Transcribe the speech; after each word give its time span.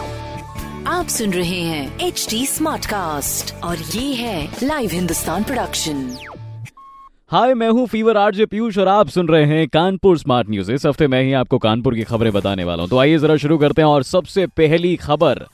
आप 0.88 1.08
सुन 1.08 1.33
रहे 1.33 1.62
हैं 1.62 2.00
एच 2.00 2.28
डी 2.29 2.46
स्मार्ट 2.46 2.86
कास्ट 2.86 3.54
और 3.63 3.78
ये 3.78 4.13
है 4.13 4.57
लाइव 4.63 4.89
हिंदुस्तान 4.93 5.43
प्रोडक्शन 5.43 6.18
हाय 7.31 7.54
मैं 7.54 7.70
हूँ 7.70 7.88
फीवर 7.88 8.18
आर 8.18 8.36
जे 8.36 8.46
पीयूष 8.46 8.78
और 8.78 8.88
आप 8.88 9.10
सुन 9.10 9.28
रहे 9.28 9.46
हैं 9.46 9.68
कानपुर 9.68 10.18
स्मार्ट 10.18 10.49
न्यूज़ 10.49 10.71
इस 10.71 10.86
हफ़्ते 10.86 11.07
मैं 11.07 11.23
ही 11.23 11.34
आपको 11.34 11.57
कानपुर 11.57 11.95
की 11.95 12.04
खबरें 12.04 12.34
बताने 12.34 12.63
वाला 12.63 12.84
हूँ। 12.84 12.89
तो 12.89 12.98
आइए 12.98 13.18
जरा 13.18 13.38
शुरू 13.38 13.57
करते 13.57 13.82
हैं 13.82 13.89
और 13.89 14.04
सबसे 14.04 14.48
पहली 14.48 14.95
खबर। 14.95 15.45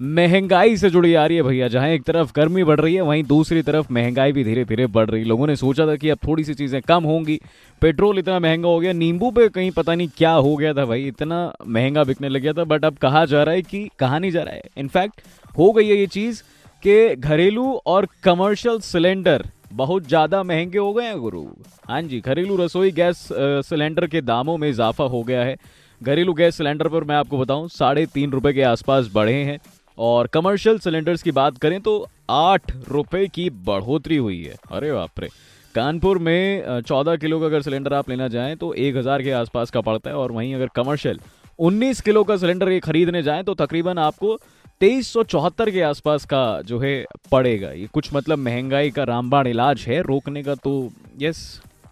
महँगाई 0.00 0.76
से 0.76 0.88
जुड़ी 0.90 1.12
आ 1.14 1.24
रही 1.26 1.36
है 1.36 1.42
भैया, 1.42 1.68
जहाँ 1.68 1.88
एक 1.88 2.02
तरफ़ 2.04 2.32
गर्मी 2.36 2.64
बढ़ 2.64 2.80
रही 2.80 2.94
है, 2.94 3.00
वहीं 3.00 3.22
दूसरी 3.24 3.62
तरफ़ 3.62 3.86
महँगाई 3.92 4.32
भी 4.32 4.42
धीरे 4.44 4.64
धीरे 4.64 4.86
बढ़ 4.86 5.08
रही 5.10 5.24
लोगों 5.24 5.46
ने 5.46 5.54
सोचा 5.56 5.86
था 5.86 5.94
कि 5.96 6.08
अब 6.08 6.18
थोड़ी 6.26 6.44
सी 6.44 6.54
चीज़ें 6.54 6.80
कम 6.82 7.04
होंगी। 7.04 7.38
पेट्रोल 7.82 8.18
इतना 8.18 8.38
महँगा 8.38 8.68
हो 8.68 8.80
गया, 8.80 8.92
नींबू 8.92 9.30
पे 9.30 9.48
कहीं 9.48 9.70
पता 9.70 9.94
नहीं 9.94 10.08
क्या 10.16 10.32
हो 10.32 10.54
गया 10.56 10.72
था 10.74 10.84
भाई, 10.84 11.06
इतना 11.06 11.52
महँगा 11.66 12.04
बिकने 12.04 12.28
लग 12.28 12.42
गया 12.42 12.52
था 12.52 12.64
बट 12.64 12.84
अब 12.84 12.96
कहा 12.96 13.24
जा 13.24 13.42
रहा 13.42 13.54
है 13.54 13.62
कि, 13.62 13.88
कहा 13.98 14.18
नहीं 14.18 14.30
जा 14.30 14.42
रहा 14.42 14.54
है। 14.54 14.62
इनफैक्ट 14.76 15.20
हो 15.58 15.70
गई 15.72 15.88
है 15.88 15.96
ये 15.96 16.06
चीज़ 16.08 16.42
कि 16.82 17.14
घरेलू 17.16 17.72
और 17.86 18.06
कमर्शियल 18.24 18.78
सिलेंडर 18.80 19.44
बहुत 19.72 20.08
ज़्यादा 20.08 20.42
महँगे 20.42 20.78
हो 20.78 20.92
गए 20.92 21.04
हैं, 21.04 21.18
गुरु। 21.18 21.44
हाँ 21.88 22.02
जी, 22.02 22.20
घरेलू 22.20 22.56
रसोई 22.56 22.90
गैस 22.92 23.26
सिलेंडर 23.32 24.06
के 24.06 24.20
दामों 24.22 24.56
में 24.58 24.68
इजाफा 24.68 25.04
हो 25.04 25.22
गया 25.22 25.44
है। 25.44 25.56
घरेलू 26.00 26.32
गैस 26.34 26.56
सिलेंडर 26.56 26.88
पर 26.88 27.04
मैं 27.04 27.16
आपको 27.16 27.38
बताऊँ, 27.38 27.68
साढ़े 27.68 28.06
तीन 28.06 28.30
रुपए 28.30 28.52
के 28.52 28.62
आसपास 28.64 29.10
बढ़े 29.14 29.34
हैं। 29.34 29.58
और 29.98 30.26
कमर्शियल 30.26 30.78
सिलेंडर्स 30.78 31.22
की 31.22 31.32
बात 31.32 31.58
करें 31.58 31.80
तो 31.80 31.98
आठ 32.30 32.72
रुपए 32.88 33.26
की 33.26 33.48
बढ़ोतरी 33.50 34.16
हुई 34.16 34.42
है। 34.42 34.56
अरे 34.72 34.92
बाप 34.92 35.20
रे। 35.20 35.28
कानपुर 35.74 36.18
में 36.18 36.80
चौदह 36.80 37.16
किलो 37.16 37.40
का 37.40 37.46
अगर 37.46 37.62
सिलेंडर 37.62 37.94
आप 37.94 38.10
लेना 38.10 38.28
चाहें 38.28 38.56
तो 38.56 38.72
एक 38.74 38.96
हज़ार 38.96 39.22
के 39.22 39.30
आसपास 39.30 39.70
का 39.70 39.80
पड़ता 39.80 40.10
है 40.10 40.16
और 40.16 40.32
वहीं 40.32 40.54
अगर 40.54 40.68
कमर्शियल 40.74 41.20
उन्नीस 41.58 42.00
किलो 42.00 42.22
का 42.24 42.36
सिलेंडर 42.36 42.68
ये 42.68 42.80
खरीदने 42.80 43.22
जाएँ 43.22 43.42
तो 43.44 43.54
तकरीबन 43.54 43.98
आपको 43.98 44.38
तेईस 44.80 45.12
के 45.16 45.82
आसपास 45.82 46.24
का 46.24 46.60
जो 46.62 46.78
है 46.78 47.04
पड़ेगा। 47.32 47.70
ये 47.70 47.86
कुछ 47.86 48.12
मतलब 48.14 48.38
महँगाई 48.38 48.90
का 48.90 49.04
रामबाण 49.04 49.46
इलाज 49.46 49.84
है, 49.88 50.00
रोकने 50.02 50.42
का 50.42 50.54
तो 50.54 50.90
यस 51.18 51.38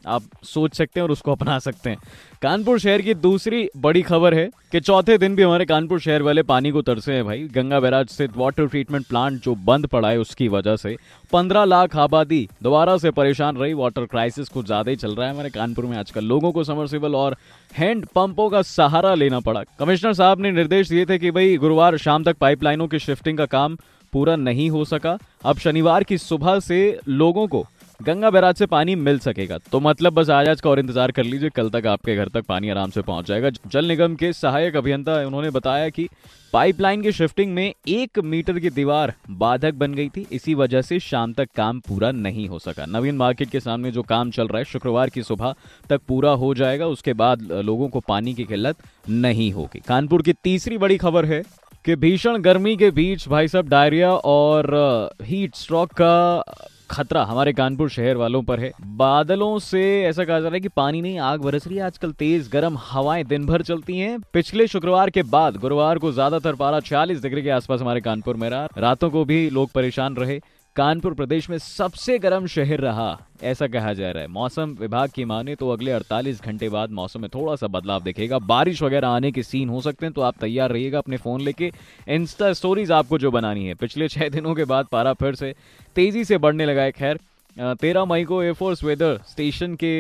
आप 0.07 0.23
सोच 0.45 0.75
सकते 0.75 1.01
हैं 1.01 1.05
और 1.05 1.11
उसको 1.13 1.33
अपना 1.33 1.59
सकते 1.59 1.91
हैं। 1.91 1.99
कानपुर 2.43 2.79
शहर 2.79 3.03
की 3.03 3.15
दूसरी 3.17 3.69
बड़ी 3.77 4.03
खबर 4.03 4.35
है 4.35 4.49
कि 4.73 4.81
चौथे 4.81 5.17
दिन 5.19 5.37
भी 5.37 5.43
हमारे 5.43 5.65
कानपुर 5.65 6.01
शहर 6.01 6.23
वाले 6.23 6.43
पानी 6.43 6.71
को 6.71 6.83
तरसे 6.83 7.13
हैं 7.13 7.25
भाई। 7.25 7.43
गंगा 7.55 7.81
बैराज 7.81 8.09
स्थित 8.09 8.37
वाटर 8.37 8.67
ट्रीटमेंट 8.67 9.07
प्लांट 9.07 9.41
जो 9.43 9.55
बंद 9.65 9.87
पड़ा 9.87 10.11
है 10.11 10.19
उसकी 10.19 10.49
वजह 10.49 10.77
से 10.77 10.97
पंद्रह 11.33 11.65
लाख 11.65 11.97
आबादी 11.97 12.49
दोबारा 12.63 12.97
से 12.97 13.11
परेशान 13.13 13.57
रही। 13.57 13.75
वाटर 13.75 14.05
क्राइसिस 14.07 14.49
कुछ 14.49 14.67
ज़्यादा 14.67 14.91
ही 14.91 14.97
चल 14.97 15.15
रहा 15.15 15.27
है 15.27 15.33
हमारे 15.33 15.51
कानपुर 15.51 15.87
में 15.87 15.97
आजकल। 15.99 16.25
लोगों 16.25 16.53
को 16.53 16.65
समरसेबल 16.65 17.15
और 17.15 17.37
हैंड 17.73 18.07
पंपों 18.07 18.49
का 18.51 18.63
सहारा 18.65 19.15
लेना 19.15 19.41
पड़ा। 19.41 19.63
कमिश्नर 19.79 20.13
साहब 20.13 20.41
ने 20.41 20.53
निर्देश 20.53 20.89
दिए 20.89 21.07
थे 21.07 21.19
कि 21.19 21.31
भाई, 21.31 21.57
गुरुवार 21.57 21.97
शाम 21.97 22.25
तक 22.25 22.37
पाइपलाइनों 22.37 22.89
की 22.89 22.99
शिफ्टिंग 22.99 23.39
का 23.39 23.47
काम 23.47 23.77
पूरा 24.13 24.35
नहीं 24.37 24.69
हो 24.71 24.85
सका। 24.85 25.17
अब 25.45 25.59
शनिवार 25.59 26.05
की 26.05 26.19
सुबह 26.19 26.59
से 26.61 26.99
लोगों 27.09 27.47
को 27.47 27.65
गंगा 28.01 28.31
बैराज 28.31 28.55
से 28.55 28.67
पानी 28.67 28.95
मिल 28.95 29.19
सकेगा। 29.19 29.59
तो 29.73 29.81
मतलब 29.81 30.13
बस 30.13 30.31
आज 30.31 30.49
आज 30.49 30.61
का 30.61 30.71
और 30.71 30.79
इंतज़ार 30.79 31.11
कर 31.13 31.25
लीजिए, 31.25 31.51
कल 31.51 31.69
तक 31.71 31.87
आपके 31.87 32.17
घर 32.17 32.29
तक 32.29 32.45
पानी 32.45 32.71
आराम 32.71 32.91
से 32.91 33.03
पहुँच 33.03 33.27
जाएगा। 33.27 33.51
जल 33.67 33.87
निगम 33.87 34.15
के 34.15 34.33
सहायक 34.33 34.77
अभियंता 34.77 35.15
उन्होंने 35.27 35.51
बताया 35.51 35.89
कि 35.89 36.09
पाइपलाइन 36.53 37.03
की 37.03 37.13
शिफ्टिंग 37.13 37.55
में 37.55 37.73
एक 37.89 38.19
मीटर 38.19 38.59
की 38.59 38.71
दीवार 38.71 39.13
बाधक 39.31 39.75
बन 39.75 39.95
गई 39.95 40.09
थी। 40.09 40.27
इसी 40.33 40.55
वजह 40.55 40.83
से 40.83 40.99
शाम 41.01 41.33
तक 41.33 41.49
काम 41.57 41.81
पूरा 41.81 42.11
नहीं 42.13 42.49
हो 42.49 42.59
सका। 42.59 42.87
नवीन 42.89 43.17
मार्केट 43.17 43.51
के 43.51 43.61
सामने 43.61 43.91
जो 43.91 44.03
काम 44.05 44.31
चल 44.31 44.49
रहा 44.49 44.59
है, 44.59 44.65
शुक्रवार 44.65 45.11
की 45.11 45.23
सुबह 45.23 45.55
तक 45.91 46.01
पूरा 46.09 46.31
हो 46.33 46.55
जाएगा। 46.55 46.87
उसके 46.89 47.13
बाद 47.15 47.43
लोगों 47.55 47.89
को 47.89 48.01
पानी 48.01 48.35
की 48.35 48.45
किल्लत 48.45 48.77
नहीं 49.09 49.53
होगी। 49.53 49.83
कानपुर 49.89 50.23
की 50.23 50.33
तीसरी 50.35 50.79
बड़ी 50.79 50.97
खबर 50.99 51.25
है 51.25 51.43
कि 51.85 51.97
भीषण 51.97 52.37
गर्मी 52.39 52.77
के 52.77 52.91
बीच 52.91 53.29
भाई 53.29 53.49
साहब 53.49 53.69
डायरिया 53.69 54.13
और 54.13 55.11
हीट 55.23 55.55
स्ट्रोक 55.55 55.93
का 55.93 56.45
खतरा 56.91 57.23
हमारे 57.25 57.53
कानपुर 57.53 57.89
शहर 57.89 58.17
वालों 58.17 58.43
पर 58.43 58.61
है। 58.61 58.71
बादलों 58.97 59.59
से 59.59 59.83
ऐसा 60.03 60.25
कहा 60.25 60.39
जा 60.41 60.49
रहा 60.49 60.55
है 60.55 60.61
कि 60.61 60.69
पानी 60.69 61.01
नहीं, 61.03 61.19
आग 61.19 61.41
बरस 61.41 61.67
रही 61.67 61.77
है। 61.77 61.83
आजकल 61.83 62.13
तेज 62.13 62.49
गर्म 62.49 62.79
हवाएँ 62.81 63.25
दिन 63.25 63.47
भर 63.47 63.63
चलती 63.63 63.99
हैं। 63.99 64.19
पिछले 64.33 64.67
शुक्रवार 64.67 65.11
के 65.11 65.23
बाद 65.23 65.57
गुरुवार 65.57 65.99
को 65.99 66.13
ज़्यादातर 66.13 66.55
पारा 66.55 66.81
40 66.81 67.23
डिग्री 67.23 67.43
के 67.43 67.51
आसपास 67.51 67.81
हमारे 67.81 68.01
कानपुर 68.01 68.37
में 68.37 68.49
रहा। 68.51 68.69
रातों 68.79 69.11
को 69.11 69.25
भी 69.25 69.49
लोग 69.51 69.71
परेशान 69.71 70.17
रहे। 70.17 70.41
कानपुर 70.77 71.15
प्रदेश 71.15 71.49
में 71.51 71.57
सबसे 71.59 72.19
गर्म 72.19 72.47
शहर 72.47 72.81
रहा, 72.81 73.19
ऐसा 73.43 73.67
कहा 73.67 73.93
जा 73.93 74.11
रहा 74.11 74.23
है। 74.23 74.29
मौसम 74.29 74.71
विभाग 74.81 75.11
की 75.15 75.25
माने 75.25 75.55
तो 75.55 75.69
अगले 75.71 75.91
48 75.93 76.41
घंटे 76.43 76.69
बाद 76.69 76.91
मौसम 76.91 77.21
में 77.21 77.29
थोड़ा 77.35 77.55
सा 77.57 77.67
बदलाव 77.67 78.03
दिखेगा। 78.03 78.39
बारिश 78.41 78.83
वगैरह 78.83 79.09
आने 79.09 79.31
के 79.33 79.43
सीन 79.43 79.69
हो 79.69 79.81
सकते 79.81 80.07
हैं 80.07 80.13
तो 80.13 80.21
आप 80.21 80.35
तैयार 80.41 80.73
रहिएगा 80.73 80.99
अपने 80.99 81.17
फ़ोन 81.17 81.41
लेके। 81.41 81.71
इंस्टा 82.09 82.53
स्टोरीज 82.53 82.91
आपको 82.93 83.19
जो 83.19 83.31
बनानी 83.31 83.67
है। 83.67 83.75
पिछले 83.75 84.09
छह 84.09 84.29
दिनों 84.29 84.55
के 84.55 84.65
बाद 84.65 84.87
पारा 84.93 85.13
फिर 85.13 85.35
से 85.35 85.55
तेज़ी 85.97 86.25
से 86.25 86.39
बढ़ने 86.39 86.67
लगा 86.67 86.83
है। 86.83 86.93
खैर 86.93 87.21
तेरह 87.57 88.05
मई 88.05 88.25
को 88.25 88.43
एयरफोर्स 88.43 88.85
वेदर 88.85 89.21
स्टेशन 89.29 89.75
के 89.75 89.95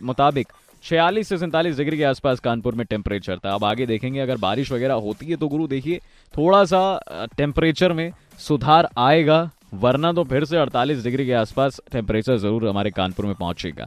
मुताबिक 0.00 0.52
छियालीस 0.84 1.28
से 1.28 1.38
सैंतालीस 1.38 1.76
डिग्री 1.76 1.96
के 1.96 2.04
आसपास 2.04 2.40
कानपुर 2.40 2.74
में 2.74 2.86
टेम्परेचर 2.86 3.38
था। 3.38 3.54
अब 3.54 3.64
आगे 3.64 3.86
देखेंगे, 3.86 4.20
अगर 4.20 4.36
बारिश 4.38 4.72
वगैरह 4.72 4.94
होती 4.94 5.26
है 5.26 5.36
तो 5.36 5.48
गुरु 5.48 5.66
देखिए, 5.66 5.98
थोड़ा 6.34 6.64
सा 6.64 7.26
टेम्परेचर 7.36 7.92
में 7.92 8.10
सुधार 8.38 8.88
आएगा। 8.98 9.50
वरना 9.72 10.12
तो 10.12 10.24
फिर 10.24 10.44
से 10.44 10.56
48 10.56 11.02
डिग्री 11.04 11.26
के 11.26 11.32
आसपास 11.34 11.80
टेम्परेचर 11.92 12.36
ज़रूर 12.38 12.68
हमारे 12.68 12.90
कानपुर 12.90 13.26
में 13.26 13.34
पहुंचेगा। 13.34 13.86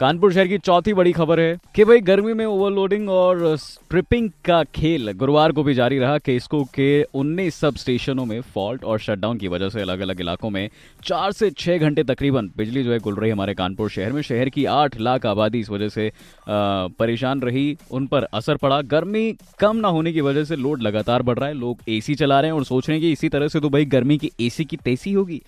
कानपुर 0.00 0.32
शहर 0.32 0.46
की 0.48 0.58
चौथी 0.58 0.92
बड़ी 0.94 1.12
खबर 1.12 1.40
है 1.40 1.58
कि 1.74 1.84
भाई 1.84 2.00
गर्मी 2.00 2.32
में 2.32 2.44
ओवरलोडिंग 2.46 3.08
और 3.10 3.56
स्ट्रिपिंग 3.56 4.30
का 4.44 4.62
खेल 4.64 5.12
गुरुवार 5.12 5.52
को 5.52 5.62
भी 5.62 5.74
जारी 5.74 5.98
रहा। 5.98 6.18
केस्को 6.18 6.62
के 6.74 7.02
19 7.14 7.54
सब 7.54 7.76
स्टेशनों 7.76 8.24
में 8.24 8.40
फॉल्ट 8.54 8.84
और 8.84 8.98
शटडाउन 8.98 9.38
की 9.38 9.48
वजह 9.48 9.68
से 9.68 9.80
अलग 9.80 10.00
अलग 10.00 10.20
इलाकों 10.20 10.50
में 10.50 10.68
चार 11.04 11.32
से 11.32 11.50
छह 11.50 11.78
घंटे 11.78 12.04
तकरीबन 12.04 12.50
बिजली 12.56 12.82
जो 12.84 12.92
है 12.92 12.98
गुल 12.98 13.14
रही 13.14 13.30
हमारे 13.30 13.54
कानपुर 13.54 13.90
शहर 13.90 14.12
में। 14.12 14.22
शहर 14.22 14.48
की 14.48 14.64
आठ 14.66 15.00
लाख 15.00 15.26
आबादी 15.26 15.60
इस 15.60 15.70
वजह 15.70 15.88
से 15.88 16.10
परेशान 16.48 17.40
रही, 17.40 17.76
उन 17.90 18.06
पर 18.06 18.24
असर 18.24 18.56
पड़ा। 18.56 18.80
गर्मी 18.82 19.32
कम 19.60 19.76
ना 19.76 19.88
होने 19.88 20.12
की 20.12 20.20
वजह 20.20 20.44
से 20.44 20.56
लोड 20.56 20.82
लगातार 20.82 21.22
बढ़ 21.22 21.38
रहा 21.38 21.48
है, 21.48 21.54
लोग 21.54 21.78
एसी 21.88 22.14
चला 22.14 22.40
रहे 22.40 22.50
हैं 22.50 22.56
और 22.56 22.64
सोच 22.64 22.88
रहे 22.88 22.98
हैं 22.98 23.06
कि 23.06 23.12
इसी 23.12 23.28
तरह 23.28 23.48
से 23.48 23.60
तो 23.60 23.68
भाई 23.68 23.84
गर्मी 23.86 24.18
की 24.18 24.30
एसी 24.40 24.64
की 24.64 24.76
तेज़ी 24.78 25.12
होगी, 25.18 25.40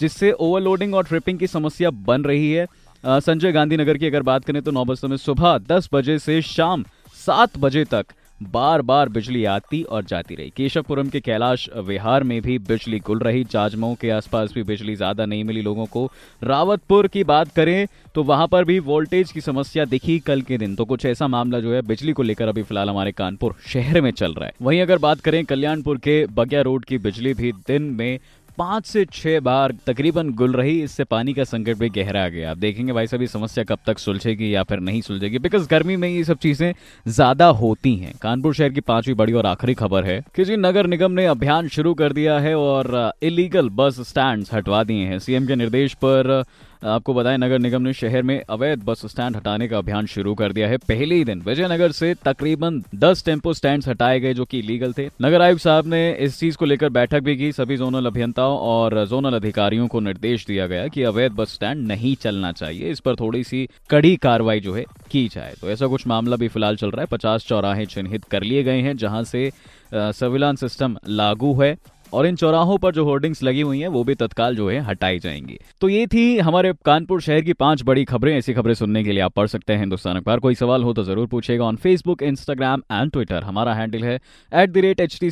जिससे 0.00 0.32
ओवरलोडिंग 0.32 0.94
और 0.94 1.04
ट्रिपिंग 1.04 1.38
की 1.38 1.46
समस्या 1.48 1.90
बन 2.06 2.24
रही 2.24 2.50
है। 2.52 2.66
संजय 3.04 3.52
गांधी 3.52 3.76
नगर 3.76 3.96
की 3.96 4.06
अगर 4.06 4.22
बात 4.24 4.44
करें 4.44 4.62
तो 4.62 4.70
नौ 4.72 4.84
बजे 4.84 5.08
में 5.08 5.16
सुबह 5.18 5.56
दस 5.68 5.88
बजे 5.92 6.18
से 6.20 6.42
शाम 6.44 6.84
सात 7.16 7.58
बजे 7.58 7.84
तक 7.86 8.06
बार 8.44 8.82
बार 8.82 9.08
बिजली 9.08 9.44
आती 9.46 9.82
और 9.84 10.04
जाती 10.04 10.34
रही। 10.34 10.50
केशवपुरम 10.50 11.08
के 11.08 11.20
कैलाश 11.20 11.68
विहार 11.78 12.22
में 12.22 12.40
भी 12.42 12.58
बिजली 12.60 12.98
गुल 13.00 13.18
रही। 13.18 13.44
चाजमऊ 13.44 13.94
के 13.94 14.10
आसपास 14.10 14.52
भी 14.54 14.62
बिजली 14.62 14.94
ज़्यादा 14.96 15.26
नहीं 15.26 15.44
मिली। 15.44 15.62
लोगों 15.62 15.86
को 15.86 16.04
रावतपुर 16.42 17.06
की 17.08 17.24
बात 17.24 17.52
करें 17.56 17.86
तो 18.14 18.22
वहाँ 18.22 18.46
पर 18.48 18.64
भी 18.64 18.78
वोल्टेज 18.80 19.32
की 19.32 19.40
समस्या 19.40 19.84
दिखी 19.86 20.18
कल 20.18 20.42
के 20.42 20.58
दिन। 20.58 20.74
तो 20.76 20.84
कुछ 20.84 21.06
ऐसा 21.06 21.28
मामला 21.28 21.60
जो 21.60 21.74
है 21.74 21.82
बिजली 21.84 22.12
को 22.12 22.22
लेकर 22.22 22.48
अभी 22.48 22.62
फ़िलहाल 22.62 22.88
हमारे 22.88 23.12
कानपुर 23.14 23.54
शहर 23.72 24.00
में 24.00 24.10
चल 24.12 24.34
रहा 24.34 24.46
है। 24.46 24.52
वहीं 24.62 24.80
अगर 24.82 24.98
बात 24.98 25.20
करें 25.20 25.44
कल्याणपुर 25.44 25.98
के 25.98 26.24
बगिया 26.32 26.62
रोड 26.62 26.84
की 26.84 26.98
बिजली 27.00 27.34
भी 27.34 27.52
दिन 27.68 27.82
में 27.92 28.18
पाँच 28.58 28.86
से 28.86 29.04
छह 29.04 29.38
बार 29.40 29.72
तकरीबन 29.86 30.28
गुल 30.30 30.52
रही, 30.52 30.82
इससे 30.82 31.04
पानी 31.04 31.32
का 31.34 31.44
संकट 31.44 31.76
भी 31.76 31.88
गहरा 31.88 32.28
गया। 32.28 32.50
आप 32.50 32.58
देखेंगे 32.58 32.92
भाई 32.92 33.06
साहब, 33.06 33.22
ये 33.22 33.28
समस्या 33.28 33.64
कब 33.64 33.78
तक 33.86 33.98
सुलझेगी 33.98 34.54
या 34.54 34.62
फिर 34.62 34.80
नहीं 34.80 35.00
सुलझेगी? 35.00 35.38
बिकॉज़ 35.38 35.68
गर्मी 35.68 35.96
में 35.96 36.08
ये 36.08 36.24
सब 36.24 36.38
चीज़ें 36.38 36.72
ज़्यादा 37.06 37.46
होती 37.46 37.94
हैं। 37.96 38.12
कानपुर 38.22 38.54
शहर 38.54 38.70
की 38.70 38.80
पांचवी 38.82 39.14
बड़ी 39.14 39.32
और 39.32 39.46
आखिरी 39.46 39.74
खबर 39.74 40.04
है 40.04 40.20
कि 40.36 40.44
जी 40.44 40.56
नगर 40.56 40.86
निगम 40.86 41.12
ने 41.12 41.26
अभियान 41.26 41.68
शुरू 41.68 41.94
कर 41.94 42.12
दिया 42.12 42.38
है 42.38 42.54
और 42.56 43.12
इलीगल 43.22 43.68
बस 43.70 44.00
स्टैंड 44.08 44.46
हटवा 44.52 44.84
दिए 44.84 45.06
हैं। 45.06 45.18
सीएम 45.18 45.46
के 45.46 45.56
निर्देश 45.56 45.94
पर 45.94 46.42
आपको 46.84 47.12
बताएँ, 47.14 47.36
नगर 47.38 47.58
निगम 47.58 47.82
ने 47.82 47.92
शहर 47.92 48.22
में 48.22 48.40
अवैध 48.40 48.82
बस 48.84 49.04
स्टैंड 49.06 49.36
हटाने 49.36 49.68
का 49.68 49.78
अभियान 49.78 50.06
शुरू 50.06 50.34
कर 50.34 50.52
दिया 50.52 50.66
है 50.68 50.76
पहले 50.78 51.14
ही 51.14 51.24
दिन। 51.24 51.40
विजयनगर 51.40 51.92
से 51.92 52.12
तकरीबन 52.24 52.82
10 52.96 53.24
टेंपो 53.24 53.52
स्टैंड 53.54 53.84
हटाए 53.88 54.18
गए 54.20 54.34
जो 54.34 54.44
कि 54.44 54.58
इलीगल 54.58 54.92
थे। 54.92 55.06
नगर 55.22 55.42
आयुक्त 55.42 55.62
साहब 55.62 55.86
ने 55.86 56.10
इस 56.16 56.38
चीज़ 56.40 56.56
को 56.56 56.64
लेकर 56.64 56.88
बैठक 56.90 57.20
भी 57.20 57.36
की। 57.36 57.50
सभी 57.52 57.76
जोनल 57.76 58.06
अभियंताओं 58.44 58.58
और 58.60 59.04
जोनल 59.06 59.34
अधिकारियों 59.34 59.86
को 59.88 60.00
निर्देश 60.00 60.46
दिया 60.46 60.66
गया 60.66 60.86
कि 60.88 61.02
अवैध 61.02 61.32
बस 61.32 61.52
स्टैंड 61.54 61.86
नहीं 61.86 62.14
चलना 62.16 62.52
चाहिए। 62.52 62.90
इस 62.90 63.00
पर 63.00 63.16
थोड़ी 63.16 63.42
सी 63.44 63.68
कड़ी 63.90 64.14
कार्रवाई 64.16 64.60
जो 64.60 64.74
है 64.74 64.84
की 65.10 65.26
जाए। 65.28 65.54
तो 65.60 65.70
ऐसा 65.70 65.86
कुछ 65.86 66.06
मामला 66.06 66.36
भी 66.36 66.48
फ़िलहाल 66.48 66.76
चल 66.76 66.90
रहा 66.90 67.00
है। 67.00 67.06
पचास 67.06 67.46
चौराहे 67.46 67.86
चिन्हित 67.86 68.24
कर 68.24 68.42
लिए 68.42 68.62
गए 68.62 68.80
हैं, 68.80 68.96
जहाँ 68.96 69.22
से 69.24 69.50
सर्विलांस 69.94 70.60
सिस्टम 70.60 70.96
लागू 71.08 71.54
है। 71.62 71.76
और 72.14 72.26
इन 72.26 72.36
चौराहों 72.36 72.76
पर 72.78 72.92
जो 72.94 73.04
होर्डिंग्स 73.04 73.42
लगी 73.42 73.60
हुई 73.60 73.80
हैं 73.80 73.88
वो 73.88 74.02
भी 74.04 74.14
तत्काल 74.14 74.56
जो 74.56 74.68
है 74.70 74.80
हटाई 74.84 75.18
जाएँगी। 75.18 75.58
तो 75.80 75.88
ये 75.88 76.06
थी 76.06 76.38
हमारे 76.38 76.72
कानपुर 76.84 77.20
शहर 77.20 77.40
की 77.40 77.52
पाँच 77.54 77.82
बड़ी 77.82 78.04
खबरें। 78.04 78.36
ऐसी 78.36 78.54
खबरें 78.54 78.74
सुनने 78.74 79.02
के 79.04 79.12
लिए 79.12 79.22
आप 79.22 79.32
पढ़ 79.32 79.46
सकते 79.46 79.72
हैं 79.72 79.80
हिंदुस्तान 79.80 80.16
अखबार। 80.16 80.38
कोई 80.40 80.54
सवाल 80.54 80.82
हो 80.82 80.92
तो 80.92 81.04
ज़रूर 81.04 81.26
पूछेगा 81.26 81.64
on 81.64 81.76
Facebook 81.76 82.22
Instagram 82.22 82.82
and 82.92 83.10
Twitter 83.12 83.42
हमारा 83.42 83.74
हैंडल 83.74 84.04
है 84.04 84.14
at 84.14 84.70
the 84.70 84.78
rate 84.78 85.00
H 85.00 85.18
T 85.20 85.30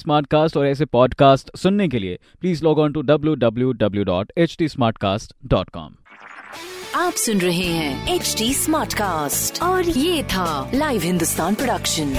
और 0.57 0.67
ऐसे 0.67 0.85
पॉडकास्ट 0.85 1.57
सुनने 1.57 1.89
के 1.89 1.99
लिए 1.99 2.19
please 2.41 2.65
log 2.65 2.79
on 2.79 2.93
to 2.93 3.03
W 3.03 3.35
W 3.37 3.73
W 3.73 4.05
dot 4.05 4.33
H 4.37 4.57
T 4.59 4.69
smart 4.69 4.99
cast 4.99 5.35
dot 5.47 5.71
com 5.71 5.95
आप 6.95 7.13
सुन 7.17 7.39
रहे 7.39 7.67
हैं 7.67 8.15
एच 8.15 8.35
टी 8.39 8.53
स्मार्ट 8.55 8.95
कास्ट 8.95 9.63
और 9.63 9.89
ये 9.89 10.23
था 10.25 10.71
live 10.75 11.03
Hindustan 11.03 11.55
production 11.55 12.15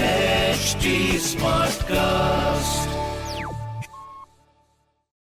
HD 0.54 0.90
Smartcast. 1.18 3.03